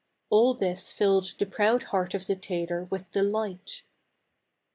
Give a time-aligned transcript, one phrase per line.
[0.31, 3.83] All this filled the proud heart of the tailor with delight.